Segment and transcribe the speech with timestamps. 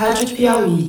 [0.00, 0.88] Rádio Piauí.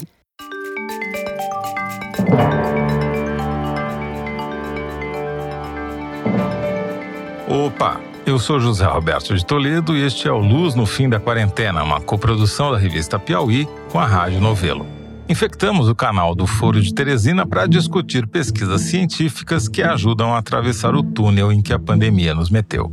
[7.45, 7.99] Opa!
[8.25, 11.83] Eu sou José Roberto de Toledo e este é o Luz no Fim da Quarentena,
[11.83, 14.87] uma coprodução da revista Piauí com a Rádio Novelo.
[15.27, 20.95] Infectamos o canal do Foro de Teresina para discutir pesquisas científicas que ajudam a atravessar
[20.95, 22.89] o túnel em que a pandemia nos meteu.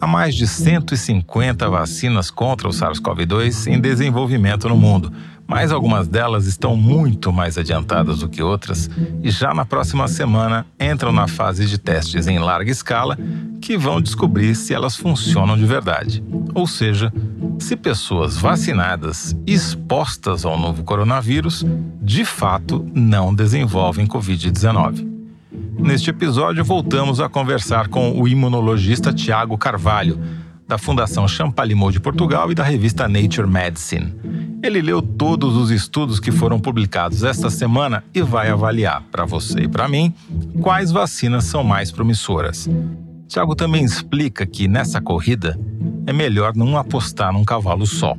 [0.00, 5.12] Há mais de 150 vacinas contra o SARS-CoV-2 em desenvolvimento no mundo,
[5.48, 8.90] mas algumas delas estão muito mais adiantadas do que outras
[9.22, 13.18] e já na próxima semana entram na fase de testes em larga escala
[13.58, 16.22] que vão descobrir se elas funcionam de verdade.
[16.54, 17.10] Ou seja,
[17.58, 21.64] se pessoas vacinadas expostas ao novo coronavírus
[22.02, 25.08] de fato não desenvolvem Covid-19.
[25.78, 30.18] Neste episódio, voltamos a conversar com o imunologista Tiago Carvalho,
[30.68, 34.14] da Fundação Champalimau de Portugal e da revista Nature Medicine.
[34.62, 39.60] Ele leu todos os estudos que foram publicados esta semana e vai avaliar, para você
[39.60, 40.12] e para mim,
[40.60, 42.68] quais vacinas são mais promissoras.
[43.26, 45.58] Tiago também explica que nessa corrida
[46.06, 48.16] é melhor não apostar num cavalo só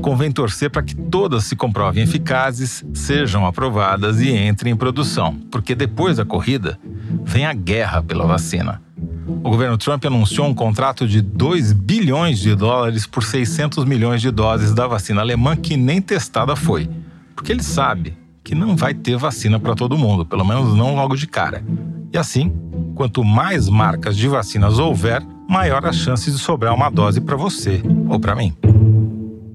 [0.00, 5.74] convém torcer para que todas se comprovem eficazes, sejam aprovadas e entrem em produção, porque
[5.74, 6.78] depois da corrida
[7.24, 8.82] vem a guerra pela vacina.
[9.26, 14.30] O governo Trump anunciou um contrato de 2 bilhões de dólares por 600 milhões de
[14.30, 16.88] doses da vacina alemã que nem testada foi,
[17.34, 21.16] porque ele sabe que não vai ter vacina para todo mundo, pelo menos não logo
[21.16, 21.64] de cara.
[22.12, 22.52] E assim,
[22.94, 27.82] quanto mais marcas de vacinas houver, maior a chance de sobrar uma dose para você
[28.08, 28.54] ou para mim.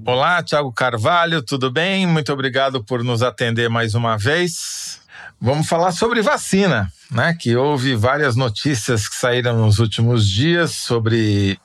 [0.04, 2.06] Olá, Tiago Carvalho, tudo bem?
[2.06, 4.99] Muito obrigado por nos atender mais uma vez.
[5.42, 7.34] Vamos falar sobre vacina, né?
[7.38, 11.58] Que houve várias notícias que saíram nos últimos dias sobre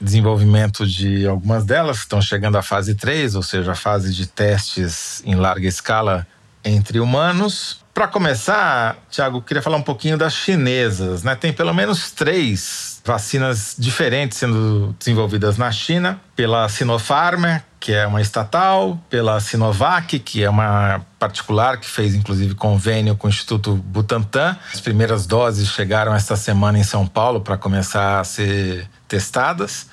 [0.00, 4.26] desenvolvimento de algumas delas que estão chegando à fase 3, ou seja, a fase de
[4.26, 6.26] testes em larga escala
[6.64, 7.84] entre humanos.
[7.94, 11.36] Para começar, Tiago, queria falar um pouquinho das chinesas, né?
[11.36, 17.44] Tem pelo menos três vacinas diferentes sendo desenvolvidas na China pela Sinopharm,
[17.80, 23.26] que é uma estatal, pela Sinovac, que é uma particular que fez inclusive convênio com
[23.26, 24.54] o Instituto Butantan.
[24.72, 29.88] As primeiras doses chegaram esta semana em São Paulo para começar a ser testadas.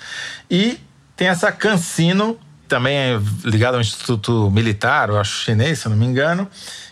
[0.52, 0.80] E
[1.16, 2.38] tem essa CanSino,
[2.68, 6.48] também é ligada ao Instituto Militar, eu acho chinês, se não me engano,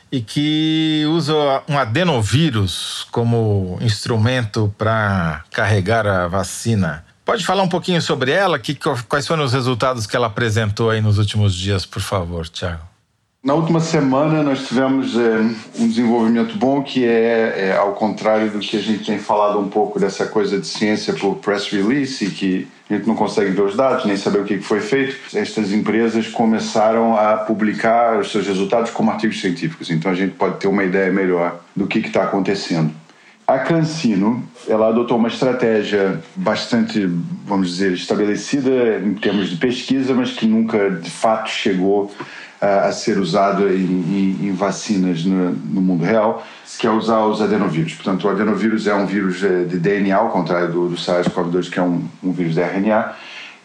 [0.09, 1.33] e que usa
[1.67, 7.03] um adenovírus como instrumento para carregar a vacina.
[7.25, 8.59] Pode falar um pouquinho sobre ela?
[8.59, 8.77] Que,
[9.09, 12.83] quais foram os resultados que ela apresentou aí nos últimos dias, por favor, Tiago?
[13.43, 15.37] Na última semana nós tivemos é,
[15.79, 19.69] um desenvolvimento bom que é, é, ao contrário do que a gente tem falado um
[19.69, 23.75] pouco dessa coisa de ciência por press release que a gente não consegue ver os
[23.75, 25.15] dados nem saber o que foi feito.
[25.35, 30.57] Estas empresas começaram a publicar os seus resultados como artigos científicos, então a gente pode
[30.57, 32.91] ter uma ideia melhor do que está acontecendo.
[33.47, 37.05] A Cancino, ela adotou uma estratégia bastante,
[37.45, 42.11] vamos dizer, estabelecida em termos de pesquisa, mas que nunca de fato chegou
[42.59, 46.43] a, a ser usada em, em, em vacinas no, no, mundo real,
[46.79, 47.93] que é usar os adenovírus.
[47.93, 51.77] Portanto, o adenovírus é um vírus eh, de DNA, ao contrário do, do SARS-CoV-2, que
[51.77, 53.13] é um, um vírus de RNA,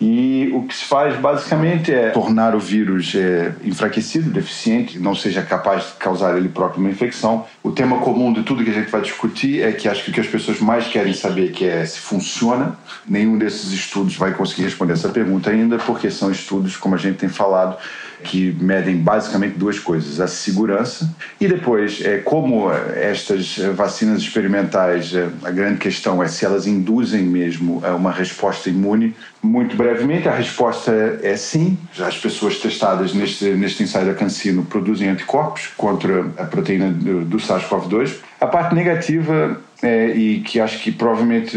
[0.00, 5.42] e o que se faz basicamente é tornar o vírus é, enfraquecido, deficiente, não seja
[5.42, 7.44] capaz de causar ele próprio uma infecção.
[7.62, 10.14] O tema comum de tudo que a gente vai discutir é que acho que o
[10.14, 12.78] que as pessoas mais querem saber que é se funciona.
[13.06, 17.18] Nenhum desses estudos vai conseguir responder essa pergunta ainda, porque são estudos, como a gente
[17.18, 17.76] tem falado,
[18.22, 25.14] que medem basicamente duas coisas: a segurança e depois é como estas vacinas experimentais.
[25.14, 29.14] É, a grande questão é se elas induzem mesmo uma resposta imune.
[29.42, 31.78] Muito brevemente, a resposta é sim.
[31.98, 38.16] As pessoas testadas neste, neste ensaio da Cancino produzem anticorpos contra a proteína do SARS-CoV-2.
[38.40, 41.56] A parte negativa é, e que acho que provavelmente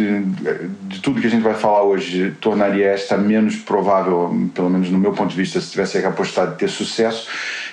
[0.84, 4.98] de tudo que a gente vai falar hoje tornaria esta menos provável, pelo menos no
[4.98, 7.28] meu ponto de vista, se tivesse que apostar de ter sucesso,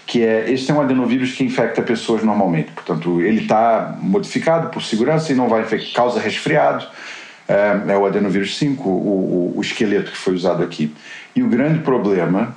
[0.07, 2.73] que é este é um adenovírus que infecta pessoas normalmente.
[2.73, 6.85] Portanto, ele está modificado por segurança e não vai infectar, causa resfriado.
[7.49, 10.93] É, é o adenovírus 5, o, o, o esqueleto que foi usado aqui.
[11.35, 12.57] E o grande problema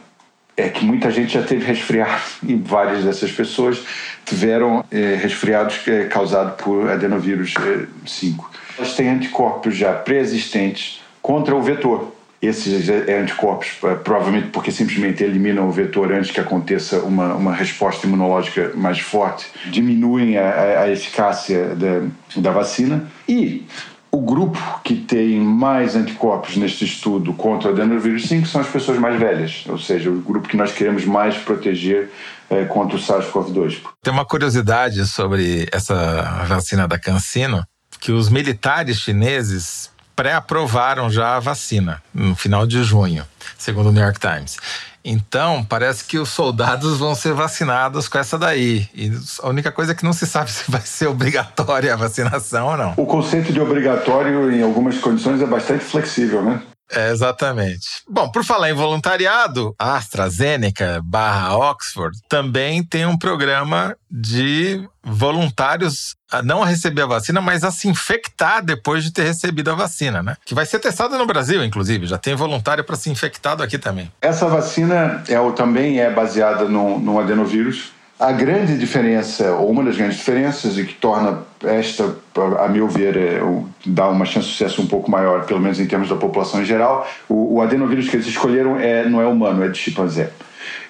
[0.56, 3.84] é que muita gente já teve resfriado e várias dessas pessoas
[4.26, 8.52] tiveram eh, resfriados eh, causados por adenovírus eh, 5.
[8.78, 12.14] Elas têm anticorpos já pré-existentes contra o vetor.
[12.42, 17.54] Esses eh, anticorpos, eh, provavelmente porque simplesmente eliminam o vetor antes que aconteça uma, uma
[17.54, 23.10] resposta imunológica mais forte, diminuem a, a eficácia da, da vacina.
[23.28, 23.66] E
[24.14, 29.00] O grupo que tem mais anticorpos neste estudo contra o adenovírus 5 são as pessoas
[29.00, 32.12] mais velhas, ou seja, o grupo que nós queremos mais proteger
[32.48, 33.82] é, contra o SARS-CoV-2.
[34.04, 37.66] Tem uma curiosidade sobre essa vacina da CanSino,
[38.00, 43.26] que os militares chineses pré-aprovaram já a vacina no final de junho,
[43.58, 44.60] segundo o New York Times.
[45.04, 48.88] Então, parece que os soldados vão ser vacinados com essa daí.
[48.96, 49.12] E
[49.42, 52.78] a única coisa é que não se sabe se vai ser obrigatória a vacinação ou
[52.78, 52.94] não.
[52.98, 56.62] O conceito de obrigatório, em algumas condições, é bastante flexível, né?
[56.92, 57.88] É, exatamente.
[58.08, 66.16] Bom, por falar em voluntariado, a AstraZeneca barra Oxford também tem um programa de voluntários
[66.32, 70.22] a não receber a vacina, mas a se infectar depois de ter recebido a vacina,
[70.22, 70.36] né?
[70.46, 72.08] Que vai ser testada no Brasil, inclusive.
[72.08, 74.12] Já tem voluntário para ser infectado aqui também.
[74.22, 77.92] Essa vacina é, também é baseada no, no adenovírus
[78.24, 82.16] a grande diferença, ou uma das grandes diferenças, e que torna esta,
[82.58, 83.42] a meu ver, é,
[83.86, 86.66] dá uma chance de sucesso um pouco maior, pelo menos em termos da população em
[86.66, 90.30] geral, o, o adenovírus que eles escolheram é, não é humano, é de chimpanzé.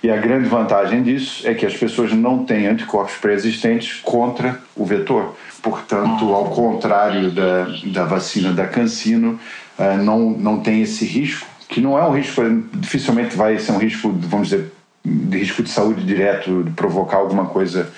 [0.04, 4.86] E a grande vantagem disso é que as pessoas não têm anticorpos pré-existentes contra o
[4.86, 5.36] vetor.
[5.60, 9.40] Portanto, ao contrário da, da vacina da Cancino,
[9.80, 12.44] uh, não, não tem esse risco, que não é um risco,
[12.74, 14.72] dificilmente vai ser um risco, vamos dizer,
[15.06, 17.92] de risco de saúde direto, de provocar alguma coisa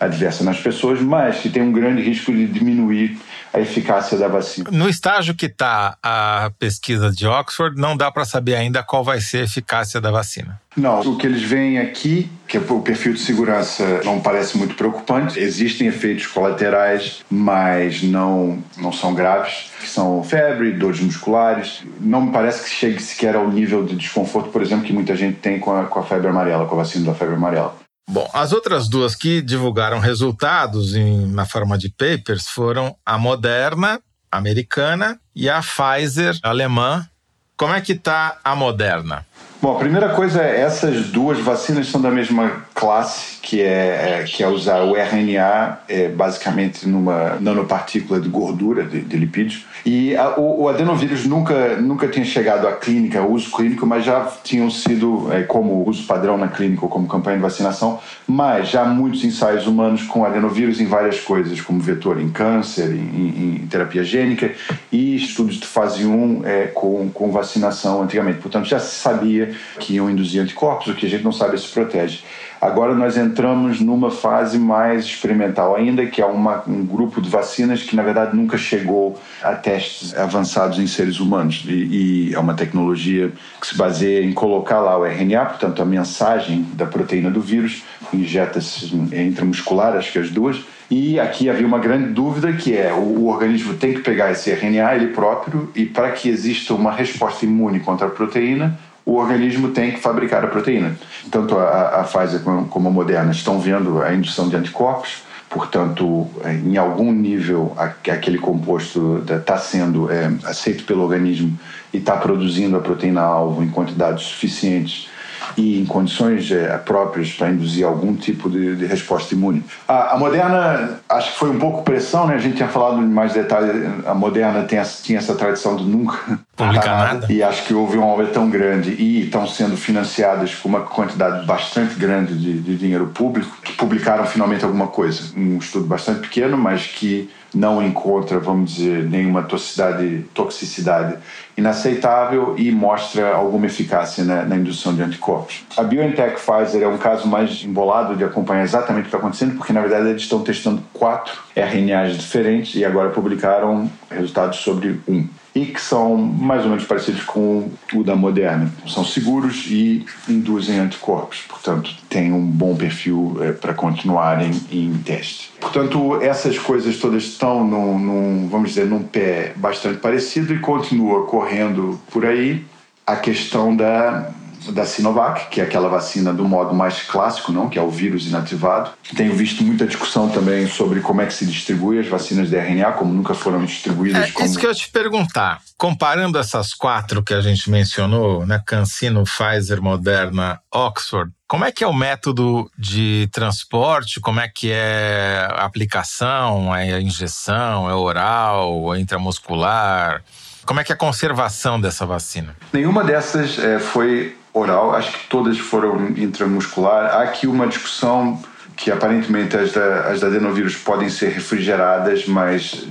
[0.00, 3.18] adversa nas pessoas, mas que tem um grande risco de diminuir
[3.52, 4.70] a eficácia da vacina.
[4.70, 9.20] No estágio que está a pesquisa de Oxford, não dá para saber ainda qual vai
[9.20, 10.60] ser a eficácia da vacina.
[10.76, 14.76] Não, o que eles veem aqui, que é o perfil de segurança não parece muito
[14.76, 15.38] preocupante.
[15.38, 21.82] Existem efeitos colaterais, mas não, não são graves, que são febre, dores musculares.
[22.00, 25.38] Não me parece que chegue sequer ao nível de desconforto, por exemplo, que muita gente
[25.38, 27.74] tem com a, com a febre amarela, com a vacina da febre amarela.
[28.10, 34.00] Bom, as outras duas que divulgaram resultados em, na forma de papers foram a Moderna,
[34.32, 37.06] americana, e a Pfizer, alemã.
[37.54, 39.26] Como é que está a Moderna?
[39.60, 44.24] Bom, a primeira coisa é essas duas vacinas são da mesma classe, que é, é
[44.24, 49.66] que é usar o RNA é, basicamente numa nanopartícula de gordura, de, de lipídios.
[49.84, 54.04] E a, o, o, adenovírus nunca, nunca tinha chegado à clínica, ao uso clínico, mas
[54.04, 58.68] já tinham sido é, como uso padrão na clínica ou como campanha de vacinação, mas
[58.68, 63.66] já muitos ensaios humanos com adenovírus em várias coisas, como vetor em câncer, em, em
[63.66, 64.52] terapia gênica
[64.92, 68.38] e estudos de fase 1 é, com, com vacinação antigamente.
[68.38, 69.47] Portanto, já se sabia
[69.78, 72.20] que iam induzir anticorpos, o que a gente não sabe se protege.
[72.60, 77.84] Agora nós entramos numa fase mais experimental ainda, que é uma, um grupo de vacinas
[77.84, 81.64] que na verdade nunca chegou a testes avançados em seres humanos.
[81.68, 85.84] E, e é uma tecnologia que se baseia em colocar lá o RNA, portanto a
[85.84, 90.60] mensagem da proteína do vírus, injeta-se intramuscular, acho que as duas,
[90.90, 94.50] e aqui havia uma grande dúvida que é o, o, organismo tem que pegar esse
[94.50, 99.70] RNA ele próprio e para que exista uma resposta imune contra a proteína, o organismo
[99.70, 100.94] tem que fabricar a proteína.
[101.30, 106.76] Tanto a, a Pfizer como a Moderna estão vendo a indução de anticorpos, portanto, em
[106.76, 111.58] algum nível, aquele composto está sendo é, aceito pelo organismo
[111.90, 115.08] e está produzindo a proteína-alvo em quantidades suficientes
[115.56, 119.64] e em condições é, próprias para induzir algum tipo de, de resposta imune.
[119.88, 122.34] A, a, Moderna, acho que foi um pouco pressão, né?
[122.34, 123.90] A gente tinha falado em mais detalhes.
[124.04, 127.32] A Moderna tem, tinha essa tradição de nunca publicar nada.
[127.32, 131.46] E acho que houve uma obra tão grande e estão sendo financiadas com uma quantidade
[131.46, 135.32] bastante grande de, de dinheiro público que publicaram finalmente alguma coisa.
[135.36, 141.16] Um estudo bastante pequeno, mas que não encontra, vamos dizer, nenhuma toxicidade, toxicidade
[141.56, 145.64] inaceitável e mostra alguma eficácia na, na, indução de anticorpos.
[145.76, 149.56] A BioNTech Pfizer é um caso mais embolado de acompanhar exatamente o que está acontecendo,
[149.56, 155.26] porque na verdade eles estão testando quatro RNAs diferentes e agora publicaram resultados sobre um
[155.54, 158.70] e que são mais ou menos parecidos com o da Moderna.
[158.86, 165.50] São seguros e induzem anticorpos, portanto, têm um bom perfil é, para continuarem em teste.
[165.60, 171.26] Portanto, essas coisas todas estão num, num, vamos dizer, num pé bastante parecido e continua
[171.26, 172.64] correndo por aí
[173.06, 174.30] a questão da
[174.70, 178.26] da Sinovac, que é aquela vacina do modo mais clássico, não, que é o vírus
[178.26, 178.90] inativado.
[179.16, 182.92] Tenho visto muita discussão também sobre como é que se distribui as vacinas de RNA,
[182.92, 184.28] como nunca foram distribuídas.
[184.28, 184.46] É como...
[184.46, 185.60] isso que eu te perguntar.
[185.76, 191.82] Comparando essas quatro que a gente mencionou, né, CanSino, Pfizer, Moderna, Oxford, como é que
[191.82, 194.20] é o método de transporte?
[194.20, 196.76] Como é que é a aplicação?
[196.76, 197.88] É a injeção?
[197.88, 198.94] É oral?
[198.94, 200.22] É intramuscular?
[200.66, 202.54] Como é que é a conservação dessa vacina?
[202.70, 207.14] Nenhuma dessas é, foi oral, acho que todas foram intramuscular.
[207.14, 208.40] Há aqui uma discussão
[208.76, 212.86] que aparentemente as da, as da adenovírus podem ser refrigeradas, mas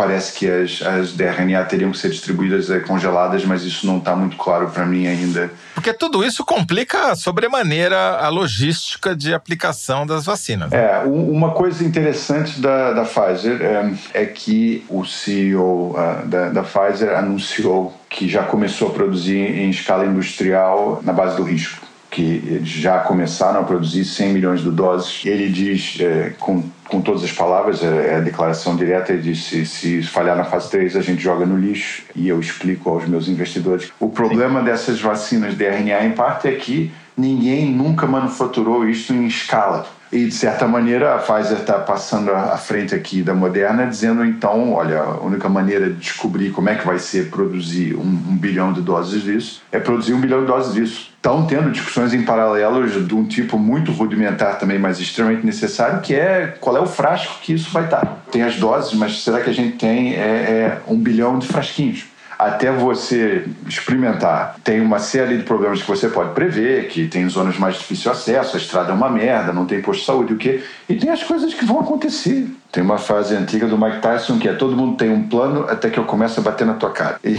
[0.00, 4.16] parece que as, as DRNA teriam que ser distribuídas é, congeladas, mas isso não está
[4.16, 5.50] muito claro para mim ainda.
[5.74, 10.72] Porque tudo isso complica sobremaneira a logística de aplicação das vacinas.
[10.72, 16.48] É, uma coisa interessante da, da Pfizer é, é que o CEO uh, ah, da,
[16.48, 21.88] da Pfizer anunciou que já começou a produzir em escala industrial na base do risco
[22.10, 25.22] que eles já começaram a produzir 100 milhões de doses.
[25.24, 29.44] Ele diz, é, com, com todas as palavras, é, é a declaração direta, ele diz,
[29.44, 33.06] se, se falhar na fase 3, a gente joga no lixo, e eu explico aos
[33.06, 33.92] meus investidores.
[34.00, 39.26] O problema dessas vacinas de RNA, em parte, é que ninguém nunca manufaturou isso em
[39.26, 39.86] escala.
[40.12, 44.72] E, de certa maneira, a Pfizer está passando à frente aqui da Moderna, dizendo, então,
[44.72, 48.72] olha, a única maneira de descobrir como é que vai ser produzir um, um bilhão
[48.72, 51.10] de doses disso é produzir um bilhão de doses disso.
[51.16, 56.14] Estão tendo discussões em paralelo de um tipo muito rudimentar também, mas extremamente necessário, que
[56.14, 58.24] é qual é o frasco que isso vai estar.
[58.32, 62.06] Tem as doses, mas será que a gente tem é, é um bilhão de frasquinhos?
[62.40, 64.56] Até você experimentar.
[64.64, 68.08] Tem uma série de problemas que você pode prever, que tem zonas mais difíceis de
[68.08, 70.64] acesso, a estrada é uma merda, não tem posto de saúde, o quê?
[70.88, 72.48] E tem as coisas que vão acontecer.
[72.72, 75.90] Tem uma frase antiga do Mike Tyson que é todo mundo tem um plano até
[75.90, 77.18] que eu comece a bater na tua cara.
[77.24, 77.36] E,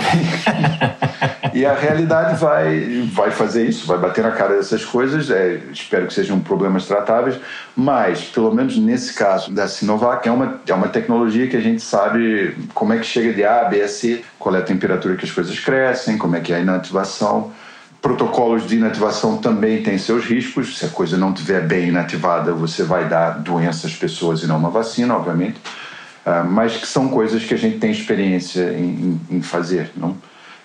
[1.59, 5.31] e a realidade vai, vai fazer isso, vai bater na cara dessas coisas.
[5.31, 7.37] É, espero que sejam problemas tratáveis,
[7.75, 11.81] mas pelo menos nesse caso da Sinovac é uma, é uma tecnologia que a gente
[11.81, 15.23] sabe como é que chega de A, B, a C, qual é a temperatura que
[15.23, 17.53] as coisas crescem, como é que é a inativação.
[18.01, 20.79] Protocolos de inativação também têm seus riscos.
[20.79, 24.57] Se a coisa não estiver bem inativada, você vai dar doença às pessoas e não
[24.57, 25.59] uma vacina, obviamente.
[26.25, 30.17] Uh, mas que são coisas que a gente tem experiência em, em, em, fazer, não?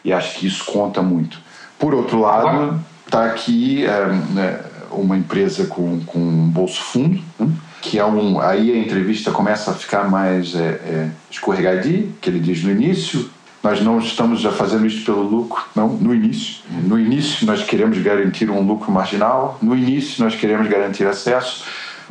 [0.03, 1.39] E acho que isso conta muito.
[1.79, 7.49] Por outro lado, está aqui uh, uma empresa com, com um bolso fundo, né?
[7.83, 8.41] que é um.
[8.41, 13.31] Aí a entrevista começa a ficar mais é, é, escorregadia, que ele diz no início
[13.67, 16.63] nós não estamos já fazendo isso pelo lucro, não, no início.
[16.85, 21.65] No início nós queremos garantir um lucro marginal, no início nós queremos garantir acesso.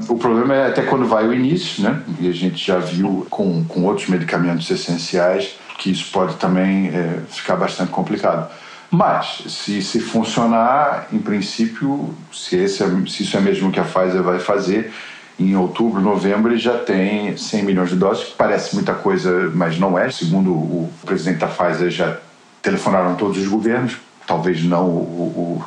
[0.10, 2.02] O problema é até quando vai o início, né?
[2.20, 7.22] E a gente já viu com, com outros medicamentos essenciais que isso pode também é,
[7.30, 8.52] ficar bastante complicado.
[8.92, 13.84] Mas, se, se funcionar, em princípio, se, esse é, se isso é mesmo que a
[13.84, 14.92] Pfizer vai fazer,
[15.40, 19.78] em outubro, novembro, ele já tem 100 milhões de doses, que parece muita coisa, mas
[19.78, 20.10] não é.
[20.10, 22.18] Segundo o presidente da Pfizer, já
[22.62, 25.64] telefonaram todos os governos, talvez não o,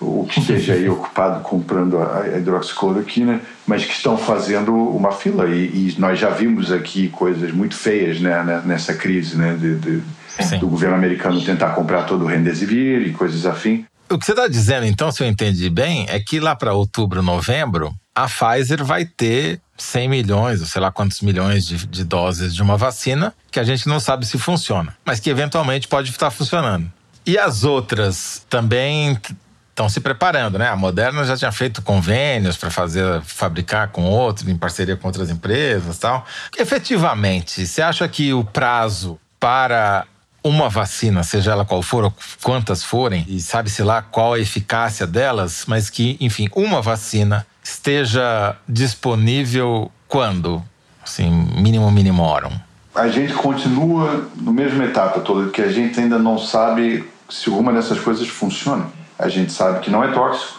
[0.00, 5.46] o, o que esteja aí ocupado comprando a hidroxicloroquina, mas que estão fazendo uma fila.
[5.46, 9.74] E, e nós já vimos aqui coisas muito feias né, né nessa crise né, de,
[9.76, 10.02] de,
[10.58, 13.84] do governo americano tentar comprar todo o Remdesivir e coisas afim.
[14.10, 17.22] O que você está dizendo, então, se eu entendi bem, é que lá para outubro,
[17.22, 22.54] novembro, a Pfizer vai ter 100 milhões, ou sei lá quantos milhões de, de, doses
[22.54, 26.30] de uma vacina que a gente não sabe se funciona, mas que eventualmente pode estar
[26.30, 26.90] funcionando.
[27.24, 29.18] E as outras também
[29.68, 30.68] estão se preparando, né?
[30.68, 35.30] A Moderna já tinha feito convênios para fazer fabricar com outros, em parceria com outras
[35.30, 36.26] empresas, tal.
[36.56, 40.04] Efetivamente, você acha que o prazo para
[40.48, 45.06] uma vacina, seja ela qual for, ou quantas forem, e sabe-se lá qual a eficácia
[45.06, 50.62] delas, mas que, enfim, uma vacina esteja disponível quando?
[51.02, 52.52] Assim, mínimo, mínimo horam.
[52.94, 57.72] A gente continua no mesma etapa toda, que a gente ainda não sabe se alguma
[57.72, 58.86] dessas coisas funciona.
[59.18, 60.58] A gente sabe que não é tóxico,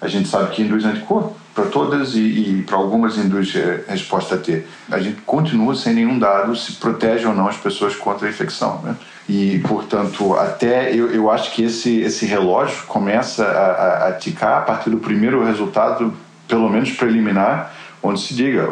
[0.00, 4.36] a gente sabe que induz anticorpo para todas e, e para algumas induz é, resposta
[4.36, 4.64] T.
[4.90, 8.80] A gente continua sem nenhum dado se protege ou não as pessoas contra a infecção.
[8.82, 8.94] Né?
[9.32, 14.58] E, portanto, até eu, eu acho que esse, esse relógio começa a, a, a ticar
[14.58, 16.12] a partir do primeiro resultado
[16.48, 17.72] pelo menos preliminar,
[18.02, 18.66] onde se diga,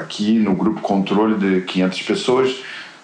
[0.00, 2.56] aqui no grupo controle de 500 pessoas,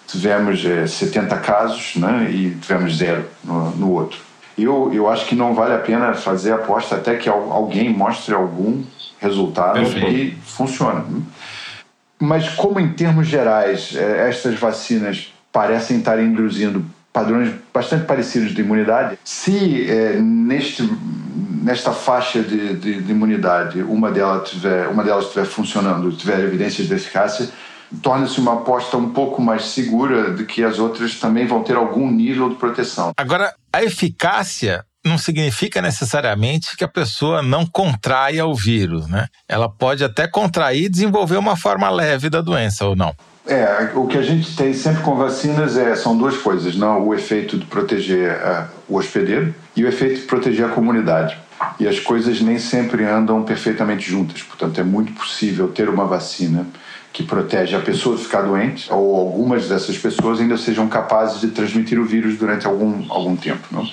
[0.09, 4.19] tivemos é, 70 casos né, e tivemos zero no, no outro.
[4.59, 8.83] Eu, eu acho que não vale a pena fazer aposta até que alguém mostre algum
[9.21, 11.05] resultado que funciona.
[12.19, 18.61] Mas como em termos gerais é, estas vacinas parecem estar induzindo padrões bastante parecidos de
[18.61, 20.89] imunidade, se é, neste
[21.63, 26.87] nesta faixa de, de, de, imunidade, uma delas tiver, uma delas estiver funcionando, tiver evidências
[26.87, 27.49] de eficácia,
[28.03, 32.11] torna-se uma aposta um pouco mais segura de que as outras também vão ter algum
[32.11, 33.13] nível de proteção.
[33.17, 39.27] Agora, a eficácia não significa necessariamente que a pessoa não contraia o vírus, né?
[39.49, 43.15] Ela pode até contrair e desenvolver uma forma leve da doença ou não.
[43.49, 47.15] É, o que a gente tem sempre com vacinas é, são duas coisas, não o
[47.15, 51.35] efeito de proteger uh, o hospedeiro e o efeito de proteger a comunidade
[51.81, 54.43] e as coisas nem sempre andam perfeitamente juntas.
[54.43, 56.67] Portanto, é muito possível ter uma vacina
[57.13, 61.49] que protege a pessoa de ficar doente, ou algumas dessas pessoas ainda sejam capazes de
[61.49, 63.67] transmitir o vírus durante algum, algum tempo.
[63.71, 63.89] Não?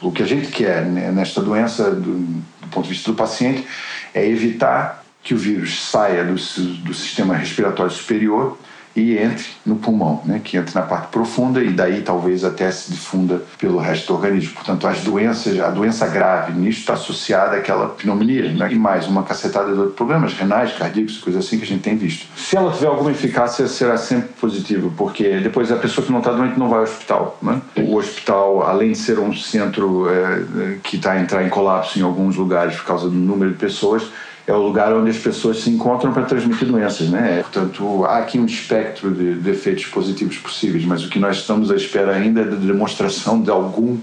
[0.00, 3.66] O que a gente quer nesta doença, do, do ponto de vista do paciente,
[4.14, 8.58] é evitar que o vírus saia do, do sistema respiratório superior
[8.94, 12.92] e entre no pulmão, né, que entre na parte profunda e daí talvez até se
[12.92, 14.54] difunda pelo resto do organismo.
[14.54, 19.22] Portanto, as doenças, a doença grave nisso está associada àquela pneumonia né, e mais uma
[19.22, 22.26] cacetada de outros problemas renais, cardíacos, coisas assim que a gente tem visto.
[22.36, 26.32] Se ela tiver alguma eficácia, será sempre positivo, porque depois a pessoa que não está
[26.32, 27.38] doente não vai ao hospital.
[27.42, 27.60] Né?
[27.76, 32.02] O hospital, além de ser um centro é, que está a entrar em colapso em
[32.02, 34.04] alguns lugares por causa do número de pessoas,
[34.46, 37.42] é o lugar onde as pessoas se encontram para transmitir doenças, né?
[37.42, 41.70] Portanto, há aqui um espectro de, de, efeitos positivos possíveis, mas o que nós estamos
[41.70, 43.98] à espera ainda é da demonstração de algum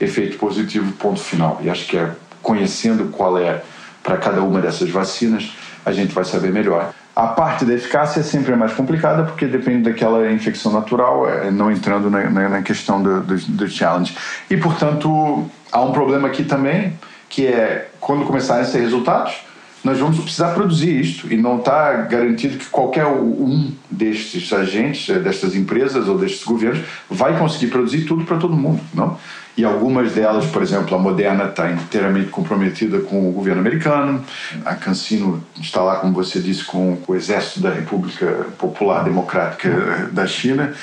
[0.00, 1.60] efeito positivo, ponto final.
[1.62, 2.10] E acho que é
[2.42, 3.62] conhecendo qual é
[4.02, 5.52] para cada uma dessas vacinas,
[5.84, 6.92] a gente vai saber melhor.
[7.16, 11.70] A parte da eficácia é sempre mais complicada porque depende daquela infecção natural, é, não
[11.70, 14.16] entrando na, na questão do, do, do challenge.
[14.50, 16.98] E, portanto, há um problema aqui também,
[17.28, 19.44] que é quando começarem a ser resultados,
[19.84, 25.18] nós vamos precisar produzir isto e não está garantido que qualquer um destes agentes, eh,
[25.18, 29.18] destas empresas ou destes governos vai conseguir produzir tudo para todo mundo, não?
[29.56, 34.24] E algumas delas, por exemplo, a Moderna está inteiramente comprometida com o governo americano,
[34.64, 40.08] a Cancino está lá, como você disse, com o exército da República Popular Democrática eh,
[40.10, 40.74] da China.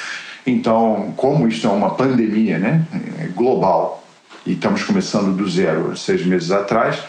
[0.45, 2.85] Então, como isto é uma pandemia né,
[3.19, 4.03] é global
[4.45, 6.99] e estamos começando do zero seis meses atrás,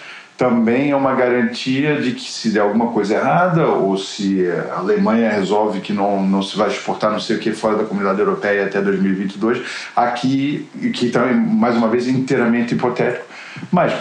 [0.42, 5.30] também é uma garantia de que se der alguma coisa errada ou se a Alemanha
[5.30, 8.64] resolve que não, não se vai exportar não sei o que fora da comunidade europeia
[8.64, 9.62] até 2022,
[9.94, 13.24] aqui, que também, mais uma vez, inteiramente hipotético.
[13.70, 13.94] Mas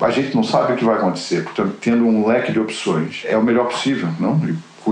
[0.00, 3.36] a gente não sabe o que vai acontecer, portanto, tendo um leque de opções, é
[3.36, 4.40] o melhor possível, não?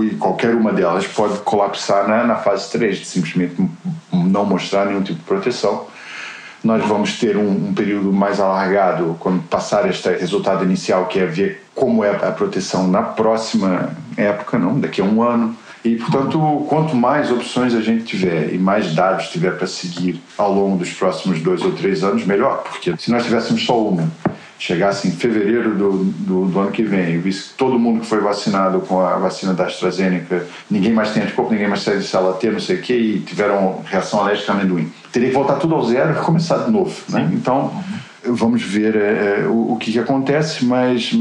[0.03, 3.55] E qualquer uma delas pode colapsar na, na fase 3, de simplesmente
[4.13, 5.87] não mostrar nenhum tipo de proteção
[6.63, 11.25] nós vamos ter um, um, período mais alargado quando passar este resultado inicial, que é
[11.25, 15.55] ver como é a proteção na próxima época, não, daqui a um ano.
[15.83, 20.53] E, portanto, quanto mais opções a gente tiver e mais dados tiver para seguir ao
[20.53, 24.07] longo dos próximos dois ou três anos, melhor, porque se nós tivéssemos só uma
[24.61, 28.05] chegasse em fevereiro do, do, do, ano que vem e visse que todo mundo que
[28.05, 32.03] foi vacinado com a vacina da AstraZeneca, ninguém mais tem anticorpo, ninguém mais sai de
[32.03, 34.93] célula T, não sei o quê, e tiveram reação alérgica a amendoim.
[35.11, 36.95] Teria que voltar tudo ao zero e começar de novo.
[37.09, 37.27] Né?
[37.33, 37.73] Então,
[38.23, 41.11] vamos ver é, o, o que, que acontece, mas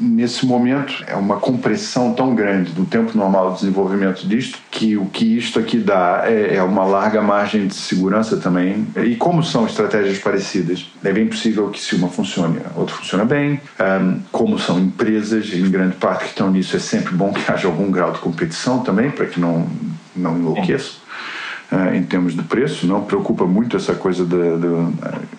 [0.00, 5.06] nesse momento é uma compressão tão grande do tempo normal de desenvolvimento disto que o
[5.06, 8.86] que isto aqui dá é, é, uma larga margem de segurança também.
[8.96, 13.24] E como são estratégias parecidas é bem possível que se uma funcione a outra funciona
[13.24, 13.60] bem.
[13.80, 17.66] Um, como são empresas em grande parte que estão nisso é sempre bom que haja
[17.66, 19.68] algum grau de competição também para que não
[20.14, 21.08] não enlouqueça
[21.70, 23.04] Uh, em termos de preço, não?
[23.04, 24.92] Preocupa muito essa coisa uh,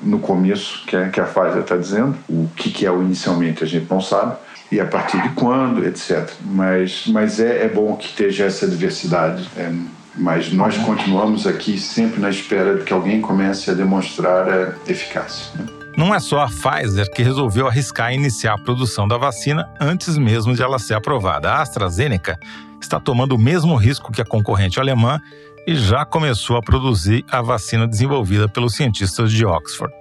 [0.03, 3.63] no começo que a, que a Pfizer está dizendo, o que, que é o inicialmente
[3.63, 4.35] a gente não sabe,
[4.71, 6.29] e a partir de quando, etc.
[6.41, 9.49] Mas, mas é, é bom que esteja essa diversidade.
[9.57, 9.71] É,
[10.15, 15.51] mas nós continuamos aqui sempre na espera de que alguém comece a demonstrar a eficácia.
[15.55, 15.65] Né?
[15.97, 20.53] Não é só a Pfizer que resolveu arriscar iniciar a produção da vacina antes mesmo
[20.53, 21.49] de ela ser aprovada.
[21.49, 22.37] A AstraZeneca
[22.81, 25.19] está tomando o mesmo risco que a concorrente alemã
[25.67, 29.93] e já começou a produzir a vacina desenvolvida pelos cientistas de Oxford.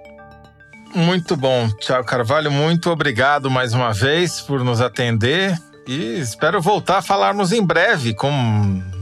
[0.93, 5.55] Muito bom, Tiago Carvalho, muito obrigado mais uma vez por nos atender
[5.87, 8.31] e espero voltar a falarmos em breve com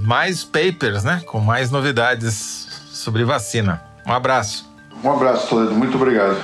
[0.01, 1.21] mais papers, né?
[1.25, 3.81] Com mais novidades sobre vacina.
[4.05, 4.69] Um abraço.
[5.03, 5.73] Um abraço, Toledo.
[5.73, 6.43] Muito obrigado.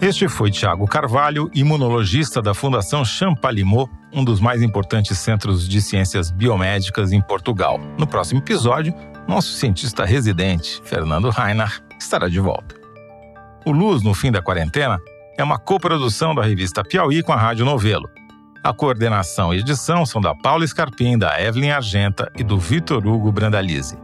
[0.00, 6.30] Este foi Tiago Carvalho, imunologista da Fundação Champalimau, um dos mais importantes centros de ciências
[6.30, 7.78] biomédicas em Portugal.
[7.98, 8.94] No próximo episódio,
[9.28, 12.79] nosso cientista residente, Fernando Reinach, estará de volta.
[13.64, 14.98] O Luz no Fim da Quarentena
[15.36, 18.08] é uma coprodução da revista Piauí com a Rádio Novelo.
[18.64, 23.30] A coordenação e edição são da Paula Scarpim, da Evelyn Argenta e do Vitor Hugo
[23.30, 23.98] Brandalize.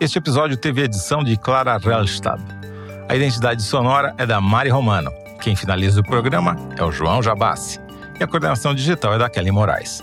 [0.00, 2.40] Este episódio teve edição de Clara Relstad.
[3.08, 5.10] A identidade sonora é da Mari Romano.
[5.40, 7.78] Quem finaliza o programa é o João Jabassi.
[8.18, 10.02] E a coordenação digital é da Kelly Moraes.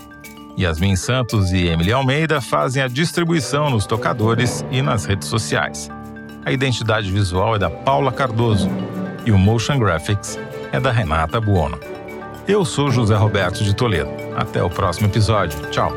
[0.58, 5.90] Yasmin Santos e Emily Almeida fazem a distribuição nos tocadores e nas redes sociais.
[6.46, 8.70] A identidade visual é da Paula Cardoso
[9.24, 10.38] e o motion graphics
[10.70, 11.76] é da Renata Buono.
[12.46, 14.10] Eu sou José Roberto de Toledo.
[14.36, 15.58] Até o próximo episódio.
[15.72, 15.90] Tchau.